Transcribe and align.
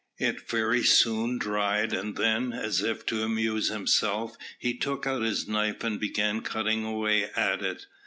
It 0.17 0.49
very 0.49 0.81
soon 0.81 1.37
dried, 1.37 1.93
and 1.93 2.15
then, 2.17 2.53
as 2.53 2.81
if 2.81 3.05
to 3.05 3.21
amuse 3.21 3.69
himself, 3.69 4.35
he 4.57 4.75
took 4.75 5.05
out 5.05 5.21
his 5.21 5.47
knife 5.47 5.83
and 5.83 5.99
began 5.99 6.41
cutting 6.41 6.83
away 6.83 7.29
at 7.35 7.61
it. 7.61 7.85